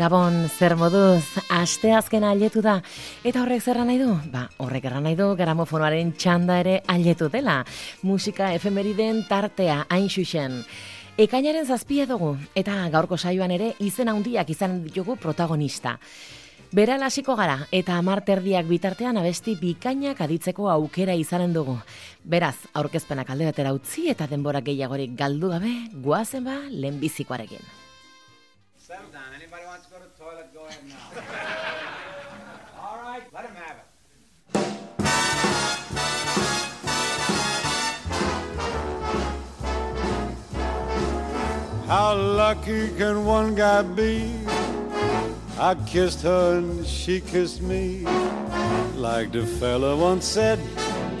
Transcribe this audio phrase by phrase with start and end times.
[0.00, 2.78] Gabon, zer moduz, aste azken aletu da.
[3.20, 4.14] Eta horrek zerra nahi du?
[4.32, 7.58] Ba, horrek erran nahi du, gramofonoaren txanda ere aletu dela.
[8.00, 10.62] Musika efemeriden tartea, hain xuxen.
[11.20, 15.98] Ekainaren zazpia dugu, eta gaurko saioan ere izen handiak izan ditugu protagonista.
[16.72, 21.76] Bera lasiko gara, eta amarterdiak bitartean abesti bikainak aditzeko aukera izanen dugu.
[22.24, 27.89] Beraz, aurkezpenak alde batera utzi eta denbora gehiagorik galdu gabe, guazen ba, lehenbizikoarekin.
[41.86, 44.32] How lucky can one guy be?
[45.56, 48.04] I kissed her and she kissed me.
[48.96, 50.58] Like the fella once said,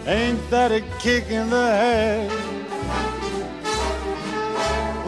[0.06, 2.30] ain't that a kick in the head?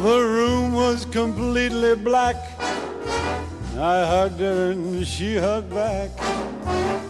[0.02, 2.51] The room was completely black.
[3.78, 6.10] I hugged her and she hugged back.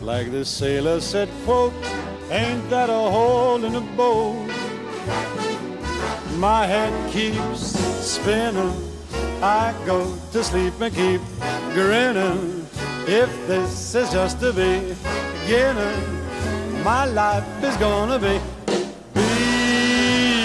[0.00, 1.72] Like the sailor said, quote,
[2.30, 4.46] ain't that a hole in the boat?
[6.36, 8.72] My head keeps spinning.
[9.42, 11.20] I go to sleep and keep
[11.74, 12.66] grinning.
[13.08, 16.22] If this is just the beginning,
[16.84, 18.40] my life is gonna be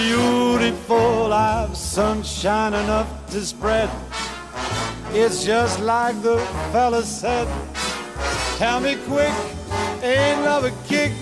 [0.08, 1.32] beautiful.
[1.32, 3.88] I've sunshine enough to spread.
[5.14, 6.36] It's just like the
[6.70, 7.48] fella said.
[8.58, 9.32] Tell me quick,
[10.02, 11.12] ain't love a kick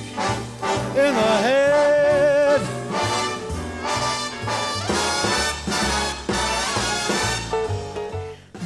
[0.96, 2.60] in the head?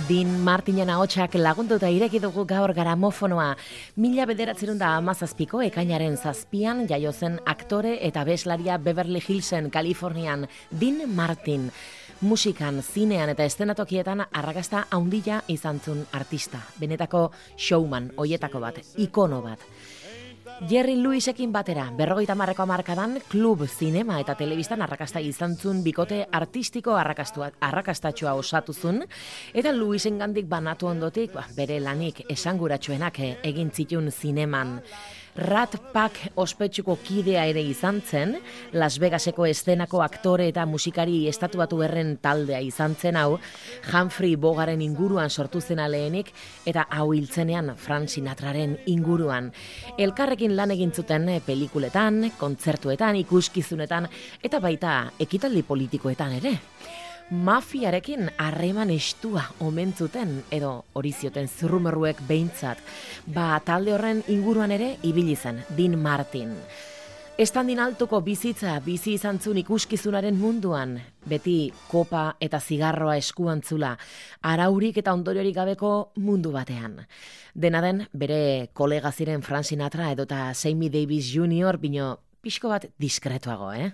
[0.08, 3.52] Din Martinen ahotsak lagunduta ireki dugu gaur garamofonoa.
[3.96, 10.48] Mila bederatzerun da amazazpiko ekainaren zazpian jaiozen aktore eta beslaria Beverly Hillsen, Kalifornian.
[10.70, 11.70] Din Martin.
[12.20, 16.58] Musikan, zinean eta estenatokietan arrakasta haundila izan zun artista.
[16.76, 19.64] Benetako showman, hoietako bat, ikono bat.
[20.68, 26.98] Jerry Lewisekin batera, berrogeita marreko amarkadan, klub, zinema eta telebistan arrakasta izan zun bikote artistiko
[26.98, 29.00] arrakastatxoa osatuzun,
[29.54, 34.76] eta Lewisen gandik banatu ondotik, ba, bere lanik esanguratsuenak eh, egin zitun zineman.
[35.36, 38.34] Rat Pack ospetsuko kidea ere izan zen,
[38.72, 43.38] Las Vegaseko estenako aktore eta musikari estatuatu berren taldea izan zen hau,
[43.92, 46.32] Humphrey Bogaren inguruan sortu zen lehenik
[46.66, 49.52] eta hau hiltzenean Frank Sinatraren inguruan.
[49.98, 54.10] Elkarrekin lan egin zuten pelikuletan, kontzertuetan, ikuskizunetan
[54.42, 56.58] eta baita ekitaldi politikoetan ere
[57.30, 62.78] mafiarekin harreman estua omentzuten edo hori zioten zurrumerruek behintzat.
[63.26, 66.56] Ba, talde horren inguruan ere ibili zen, Din Martin.
[67.40, 73.94] Estandin altuko bizitza bizi izan zun ikuskizunaren munduan, beti kopa eta zigarroa eskuantzula,
[74.42, 76.98] araurik eta ondoriorik gabeko mundu batean.
[77.54, 81.78] Dena den, bere kolega ziren Frank Sinatra edota Sammy Davis Jr.
[81.80, 83.90] bino pixko bat diskretuago, eh?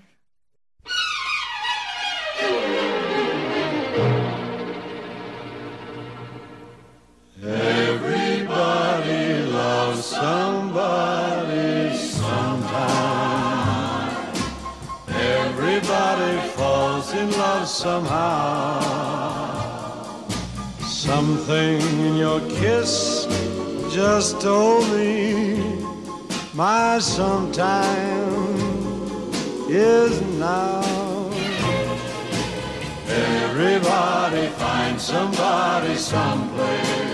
[10.03, 13.37] Somebody sometime.
[15.09, 18.81] Everybody falls in love somehow.
[20.81, 23.27] Something in your kiss
[23.93, 25.57] just told me
[26.55, 28.57] my sometime
[29.69, 30.83] is now.
[33.09, 37.06] Everybody finds somebody someplace.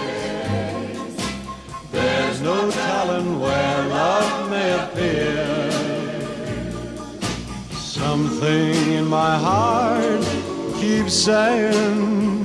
[2.43, 5.71] No telling where love may appear.
[7.77, 10.25] Something in my heart
[10.81, 12.45] keeps saying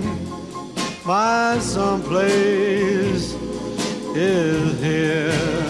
[1.03, 3.33] my someplace
[4.15, 5.67] is here.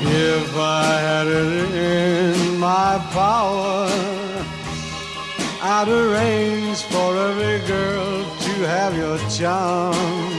[0.00, 3.90] If I had it in my power,
[5.60, 10.37] I'd arrange for every girl to have your charm.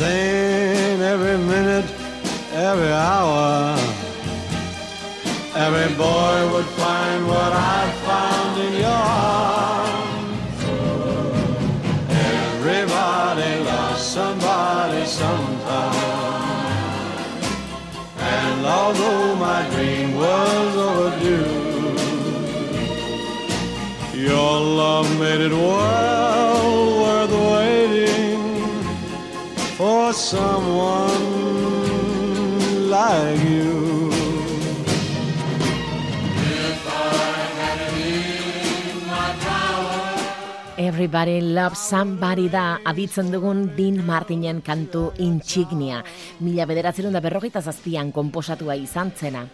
[0.00, 1.84] Then every minute,
[2.54, 3.76] every hour,
[5.54, 10.60] every boy would find what I found in your arms.
[12.08, 15.94] Everybody lost somebody sometime.
[18.16, 21.44] And although my dream was overdue,
[24.18, 26.19] your love made it well
[30.12, 31.10] someone
[32.90, 34.10] like you.
[40.80, 46.00] Everybody loves somebody da aditzen dugun Dean Martinen kantu insignia.
[46.40, 49.44] Mila bederatzerun da berrogeita zazpian komposatua izan zena.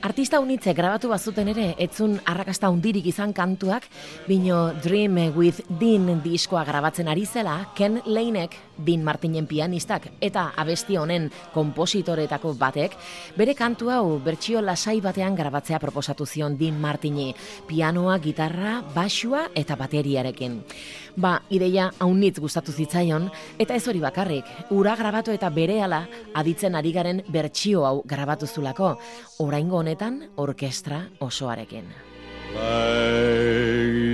[0.00, 3.84] Artista unitze grabatu bazuten ere, etzun arrakasta hundirik izan kantuak,
[4.24, 10.96] bino Dream with Dean diskoa grabatzen ari zela, Ken Leinek, Dean Martinen pianistak, eta abesti
[10.96, 12.96] honen kompositoretako batek,
[13.36, 17.34] bere kantu hau bertsio lasai batean grabatzea proposatu zion Dean Martini,
[17.68, 20.60] pianoa, gitarra, basua eta bateriarekin.
[21.16, 26.04] Ba, ideia haunitz gustatu zitzaion, eta ez hori bakarrik, ura grabatu eta berehala
[26.34, 28.96] aditzen ari garen bertsio hau grabatu zulako,
[29.38, 31.90] oraingo honetan orkestra osoarekin.
[32.52, 34.09] Like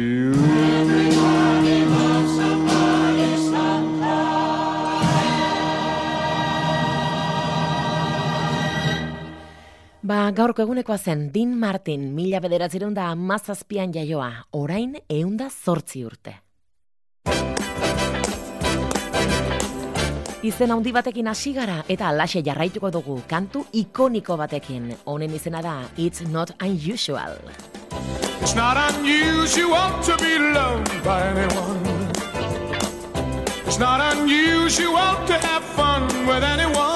[10.06, 16.35] Ba, gaurko egunekoa zen, Dean Martin, mila bederatzeron da amazazpian jaioa, orain eunda zortzi urte.
[20.47, 24.93] Izen handi batekin hasi gara eta alaxe jarraituko dugu kantu ikoniko batekin.
[25.11, 27.41] Honen izena da It's Not Unusual.
[28.43, 31.82] It's not unusual to be loved by anyone.
[33.67, 36.95] It's not unusual to have fun with anyone.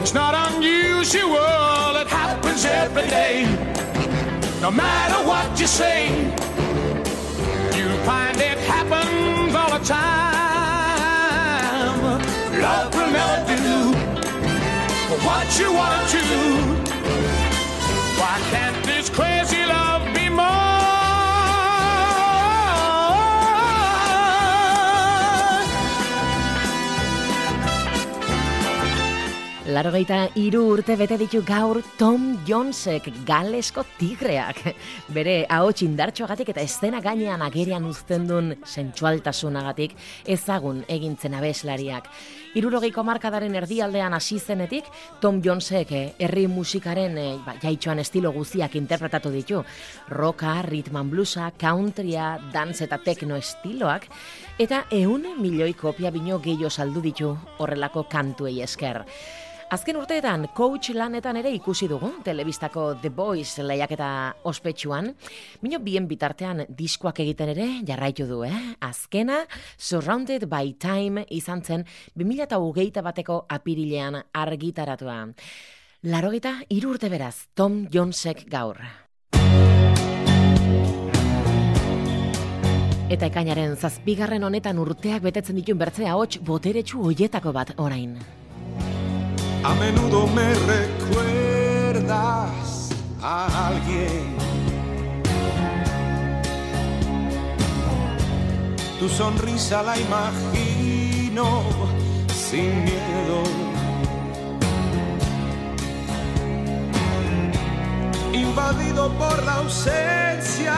[0.00, 3.44] it's not unusual, it happens every day.
[4.60, 6.08] No matter what you say,
[7.76, 10.20] you'll find it happens all the time.
[12.60, 13.92] Love will never do
[15.26, 16.18] what you want to.
[16.18, 16.44] Do.
[18.20, 19.69] Why can't this crazy
[29.70, 34.58] Larogeita iru urte bete ditu gaur Tom Jonesek galesko tigreak.
[35.14, 39.92] Bere ahots indartxoagatik eta estena gainean agerian uzten duen sentsualtasunagatik
[40.26, 42.08] ezagun egintzen abeslariak.
[42.58, 44.88] Irurogeiko markadaren erdialdean hasi zenetik,
[45.20, 49.60] Tom Jonesek eh, herri musikaren eh, ba, jaitxoan estilo guziak interpretatu ditu.
[50.08, 54.08] Rocka, rhythm and bluesa, countrya, dance eta techno estiloak,
[54.58, 57.30] eta ehun milioi kopia bino gehiago saldu ditu
[57.60, 59.04] horrelako kantuei esker.
[59.70, 64.08] Azken urteetan, coach lanetan ere ikusi dugu, telebistako The Boys lehiaketa
[64.50, 65.12] ospetsuan.
[65.62, 68.50] Mino bien bitartean diskoak egiten ere jarraitu du, eh?
[68.82, 69.44] Azkena,
[69.78, 71.86] Surrounded by Time izan zen
[72.18, 75.20] 2008 bateko apirilean argitaratua.
[76.02, 78.82] Larogeta, hiru urte beraz, Tom Jonesek gaur.
[83.06, 88.18] Eta ekainaren zazpigarren honetan urteak betetzen dituen bertzea hots boteretsu hoietako bat orain.
[89.62, 92.08] A menudo me recuerdas
[93.22, 94.36] a alguien.
[98.98, 101.62] Tu sonrisa la imagino
[102.28, 103.42] sin miedo.
[108.32, 110.74] Invadido por la ausencia,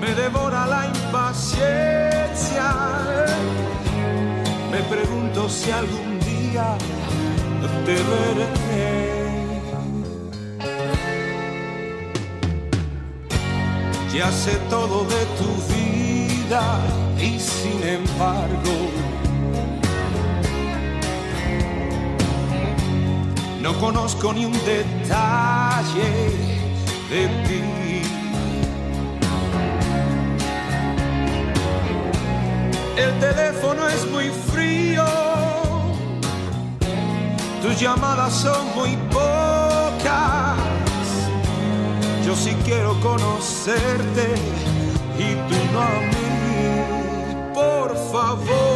[0.00, 2.74] me devora la impaciencia.
[4.72, 6.07] Me pregunto si algún
[6.50, 6.76] día
[7.84, 8.78] te veré.
[14.14, 16.80] Ya sé todo de tu vida
[17.20, 18.74] y sin embargo
[23.62, 26.10] no conozco ni un detalle
[27.10, 27.62] de ti.
[32.96, 35.04] El teléfono es muy frío,
[37.62, 40.56] tus llamadas son muy pocas.
[42.24, 44.34] Yo sí quiero conocerte
[45.18, 47.54] y tú no a mí.
[47.54, 48.67] Por favor,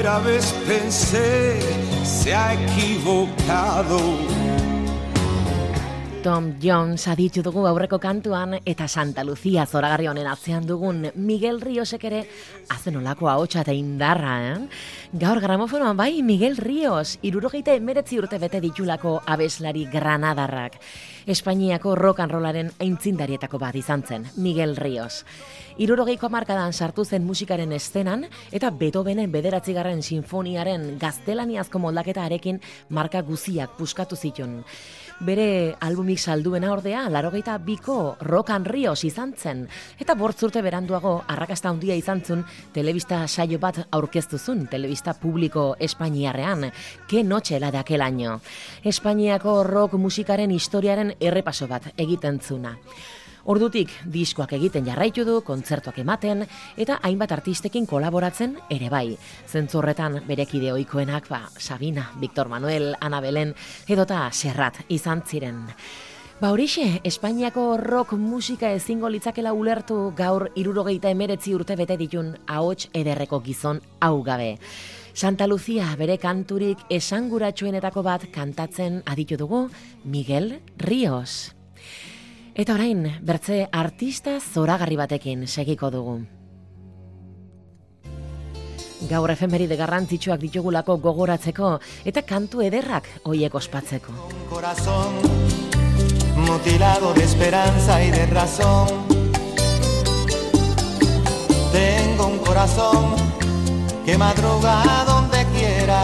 [0.00, 1.60] primera vez pensé,
[2.04, 3.98] se ha equivocado
[6.20, 12.02] Tom Jones aditu dugu aurreko kantuan eta Santa Lucia zoragarri honen atzean dugun Miguel Riosek
[12.04, 12.18] ere
[12.68, 14.58] azen olako ahotsa eta indarra, eh?
[15.16, 20.76] Gaur gramofonoan bai Miguel Rios, irurogeite emeretzi urte bete ditulako abeslari granadarrak.
[21.26, 25.24] Espainiako rock and aintzindarietako bat izan zen, Miguel Rios.
[25.78, 32.60] Irurogeiko markadan sartu zen musikaren estenan eta Beethovenen bederatzigarren sinfoniaren gaztelaniazko moldaketa arekin
[32.90, 34.64] marka guziak puskatu zitun.
[35.20, 39.66] Bere albumik salduena ordea, larogeita biko Rock and Rios izan zen.
[40.00, 46.70] Eta bortzurte beranduago, arrakasta handia izan zun, telebista saio bat aurkeztuzun, telebista publiko Espainiarrean,
[47.06, 48.40] ke noche la de aquel año.
[48.82, 52.78] Espainiako rock musikaren historiaren errepaso bat egiten zuna.
[53.44, 56.44] Ordutik diskoak egiten jarraitu du, kontzertuak ematen
[56.76, 59.16] eta hainbat artistekin kolaboratzen ere bai.
[59.48, 63.54] Zentzurretan berekide ohikoenak ba Sabina, Victor Manuel, Ana Belen
[63.88, 65.66] edota Serrat izan ziren.
[66.40, 72.88] Ba horixe, Espainiako rock musika ezingo litzakela ulertu gaur irurogeita emeretzi urte bete ditun ahots
[72.96, 74.56] ederreko gizon hau gabe.
[75.12, 79.66] Santa Lucia bere kanturik esanguratsuenetako bat kantatzen aditu dugu
[80.04, 81.59] Miguel Ríos.
[82.54, 86.18] Eta orain, bertze artista zoragarri batekin segiko dugu.
[89.10, 94.12] Gaur efemeride garrantzitsuak ditugulako gogoratzeko eta kantu ederrak hoiek ospatzeko.
[94.50, 95.14] Corazón
[96.36, 98.88] mutilado de esperanza y de razón.
[101.72, 103.14] Tengo un corazón
[104.04, 106.02] que madruga donde quiera.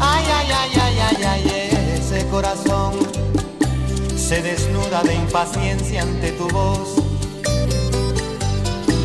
[0.00, 2.94] Ay, ay, ay, ay, ay, ay, ese corazón
[4.28, 6.94] se desnuda de impaciencia ante tu voz.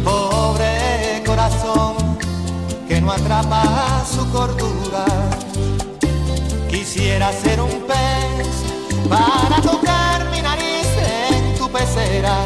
[0.02, 2.18] Pobre corazón
[2.88, 5.06] que no atrapa su cordura,
[6.70, 8.48] quisiera ser un pez
[9.10, 10.88] para tocar mi nariz
[11.30, 12.38] en tu pecera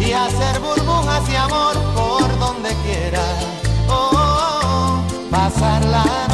[0.00, 3.24] y hacer burbujas de amor por donde quiera.
[3.86, 6.33] Oh, oh, oh pasar la noche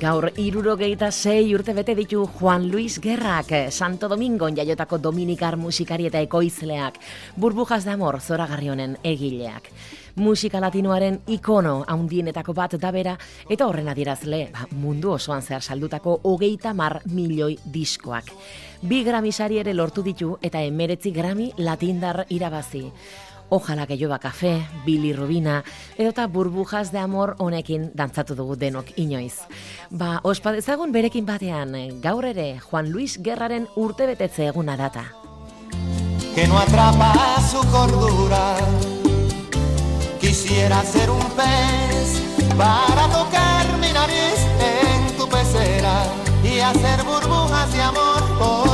[0.00, 6.22] Gaur irurogeita sei urte bete ditu Juan Luis Gerrak, Santo Domingo jaiotako Dominikar musikari eta
[6.24, 6.96] ekoizleak,
[7.36, 9.68] burbujas de amor zoragarri honen egileak
[10.16, 13.16] musika latinoaren ikono haundienetako bat da bera,
[13.48, 18.32] eta horren adierazle ba, mundu osoan zehar saldutako hogeita mar milioi diskoak.
[18.82, 22.86] Bi gramisari ere lortu ditu eta emeretzi grami latindar irabazi.
[23.50, 25.64] Ojala que llueva café, Billy Rubina,
[25.98, 29.40] edota burbujas de amor honekin dantzatu dugu denok inoiz.
[29.90, 35.04] Ba, ospadezagun berekin batean, gaur ere Juan Luis Guerraren urte betetze eguna data.
[36.34, 37.12] Que no atrapa
[37.50, 38.56] su cordura,
[40.20, 42.22] Quisiera ser un pez
[42.56, 46.04] para tocar mi nariz en tu pecera
[46.44, 48.69] y hacer burbujas de amor por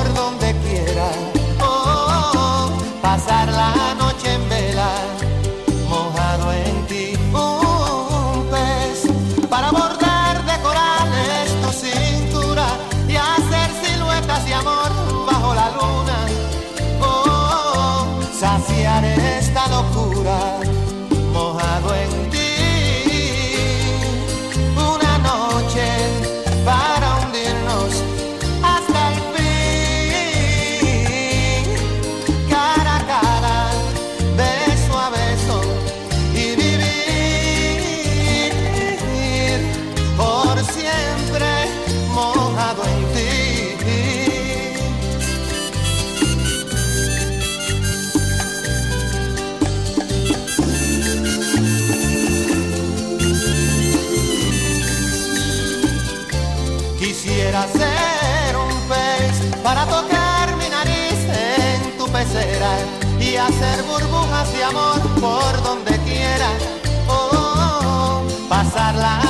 [68.57, 69.26] pasarla.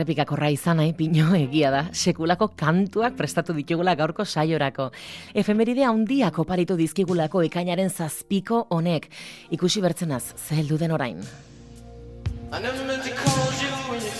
[0.00, 4.90] errepikakorra izan nahi pino egia da, sekulako kantuak prestatu ditugula gaurko saiorako.
[5.34, 9.10] Efemeride handiak oparitu dizkigulako ekainaren zazpiko honek,
[9.52, 11.22] ikusi bertzenaz, zeheldu den orain.
[12.52, 14.10] I never meant to call you when you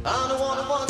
[0.03, 0.80] I don't wanna.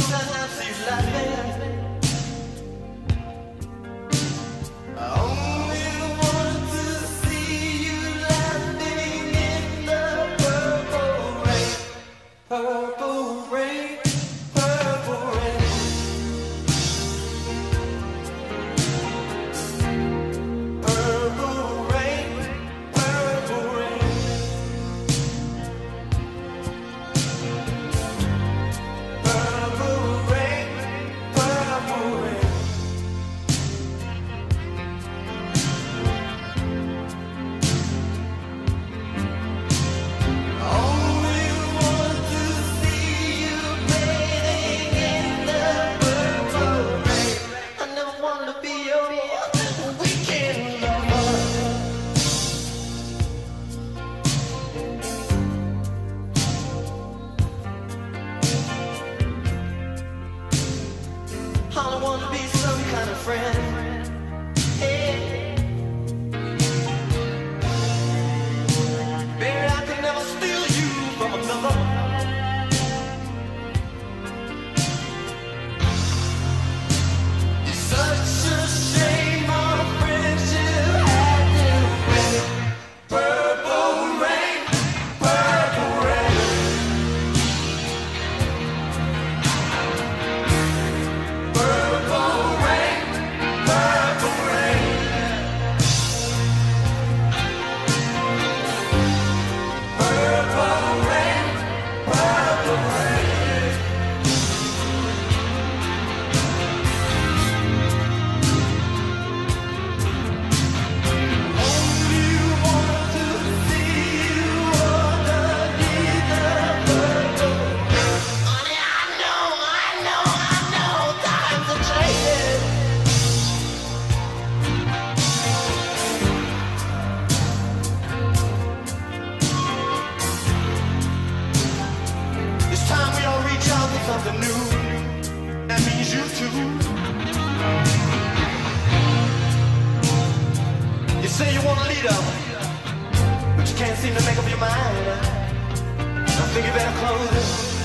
[146.62, 147.82] then you better close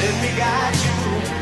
[0.00, 1.37] let me guide you.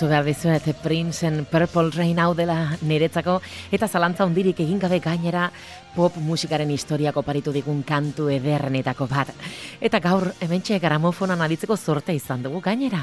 [0.00, 3.34] Aitortu behar dizuet, Princeen Purple Rain hau dela niretzako,
[3.68, 5.50] eta zalantza hundirik egin gabe gainera
[5.92, 9.34] pop musikaren historiako paritu digun kantu ederrenetako bat.
[9.78, 13.02] Eta gaur, hementxe gramofonan aditzeko zorte izan dugu gainera.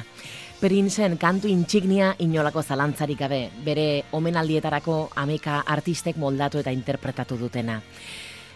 [0.57, 7.77] Princeen kantu intsignia inolako zalantzarik gabe, bere omenaldietarako ameka artistek moldatu eta interpretatu dutena.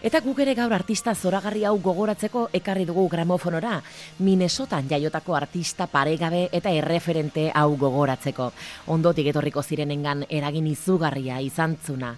[0.02, 3.76] Eta guk ere gaur artista zoragarri hau gogoratzeko ekarri dugu gramofonora,
[4.18, 8.48] Minnesotan jaiotako artista paregabe eta erreferente hau gogoratzeko.
[8.90, 12.16] Ondotik etorriko zirenengan eragin izugarria izan zuna.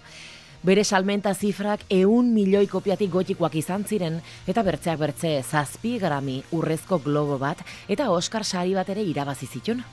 [0.65, 4.17] Bere salmenta zifrak eun milioi kopiatik gotikoak izan ziren
[4.49, 9.85] eta bertzeak bertze zazpi grami urrezko globo bat eta Oscar sari bat ere irabazi zitun.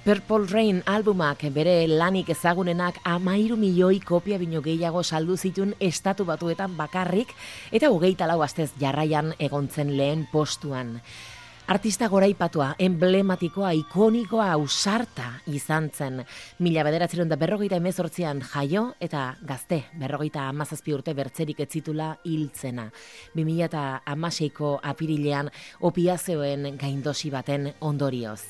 [0.00, 6.72] Purple Rain albumak bere lanik ezagunenak amairu milioi kopia bino gehiago saldu zitun estatu batuetan
[6.78, 7.34] bakarrik
[7.70, 11.02] eta hogeita lau astez jarraian egontzen lehen postuan.
[11.68, 16.24] Artista goraipatua, emblematikoa, ikonikoa, ausarta izan zen.
[16.64, 22.88] Mila bederatzerun da berrogeita emezortzian jaio eta gazte, berrogeita amazazpi urte bertzerik etzitula hiltzena.
[23.36, 25.52] 2000 eta amaseiko apirilean
[25.92, 28.40] opiazeoen gaindosi baten ondorioz.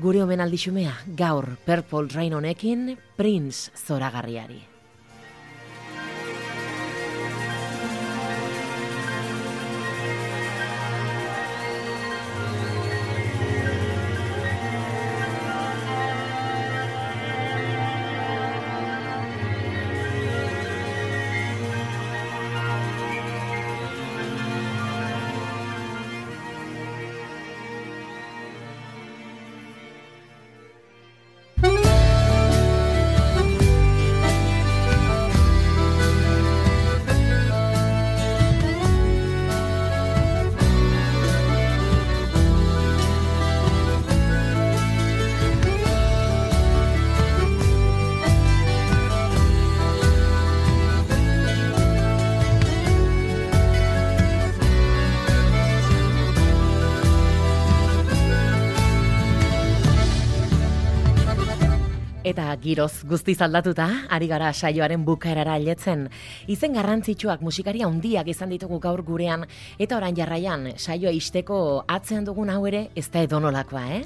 [0.00, 4.62] Gure omen aldixumea, gaur Purple Rain honekin Prince zoragarriari.
[62.56, 66.08] Giroz guztiz aldatuta, ari gara saioaren bukaerara aletzen.
[66.50, 69.46] Izen garrantzitsuak musikaria handiak izan ditugu gaur gurean,
[69.78, 74.02] eta orain jarraian saioa isteko atzean dugun hau ere ez da edonolakoa, eh?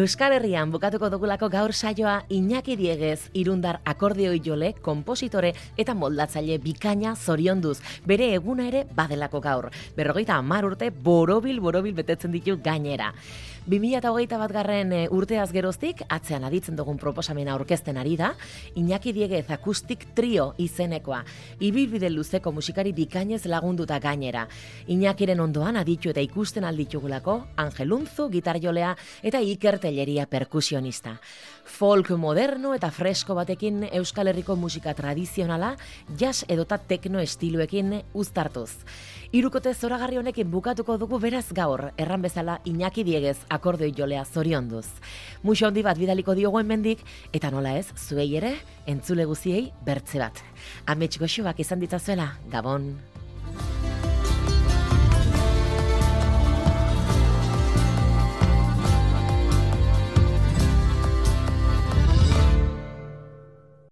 [0.00, 7.16] Euskal Herrian bukatuko dugulako gaur saioa Iñaki Diegez irundar akordeoi jole, kompositore eta moldatzaile bikaina
[7.16, 7.78] zorionduz.
[8.06, 9.70] Bere eguna ere badelako gaur.
[9.96, 13.14] Berrogeita amar urte borobil borobil betetzen ditu gainera.
[13.66, 18.32] 2008 bat garren eh, urteaz geroztik, atzean aditzen dugun proposamena aurkezten ari da,
[18.80, 21.20] Iñaki Diegez akustik trio izenekoa,
[21.60, 24.46] ibilbide luzeko musikari bikainez lagunduta gainera.
[24.88, 31.18] Iñakiren ondoan aditu eta ikusten alditugulako, Angelunzu, gitarjolea eta ikerteleria perkusionista.
[31.64, 35.76] Folk moderno eta fresko batekin Euskal Herriko musika tradizionala,
[36.18, 38.70] jazz edota tekno estiluekin uztartuz.
[39.30, 44.88] Irukote zoragarri honekin bukatuko dugu beraz gaur, erran bezala Iñaki Diegez akordoi jolea zorionduz.
[45.46, 48.56] Muxo handi bat bidaliko diogu hemendik eta nola ez, zuei ere,
[48.90, 50.42] entzule guziei bertze bat.
[50.90, 52.90] Amets goxuak izan ditzazuela, Gabon.